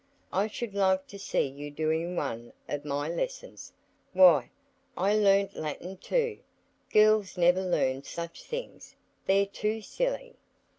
[0.33, 3.71] "I should like to see you doing one of my lessons!
[4.13, 4.49] Why,
[4.97, 6.39] I learn Latin too!
[6.91, 8.95] Girls never learn such things.
[9.27, 10.33] They're too silly."